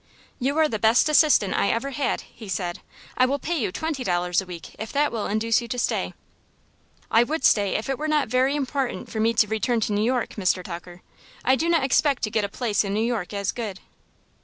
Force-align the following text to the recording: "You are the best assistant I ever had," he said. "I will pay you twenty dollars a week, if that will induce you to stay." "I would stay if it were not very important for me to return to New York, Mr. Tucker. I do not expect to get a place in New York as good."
"You 0.39 0.57
are 0.57 0.67
the 0.67 0.79
best 0.79 1.09
assistant 1.09 1.53
I 1.53 1.69
ever 1.69 1.91
had," 1.91 2.21
he 2.21 2.49
said. 2.49 2.79
"I 3.19 3.27
will 3.27 3.37
pay 3.37 3.59
you 3.59 3.71
twenty 3.71 4.03
dollars 4.03 4.41
a 4.41 4.47
week, 4.47 4.73
if 4.79 4.91
that 4.93 5.11
will 5.11 5.27
induce 5.27 5.61
you 5.61 5.67
to 5.67 5.77
stay." 5.77 6.15
"I 7.11 7.21
would 7.21 7.45
stay 7.45 7.75
if 7.75 7.87
it 7.87 7.99
were 7.99 8.07
not 8.07 8.27
very 8.27 8.55
important 8.55 9.11
for 9.11 9.19
me 9.19 9.35
to 9.35 9.45
return 9.47 9.79
to 9.81 9.93
New 9.93 10.01
York, 10.03 10.29
Mr. 10.37 10.63
Tucker. 10.63 11.03
I 11.45 11.55
do 11.55 11.69
not 11.69 11.83
expect 11.83 12.23
to 12.23 12.31
get 12.31 12.43
a 12.43 12.49
place 12.49 12.83
in 12.83 12.95
New 12.95 12.99
York 13.05 13.31
as 13.31 13.51
good." 13.51 13.79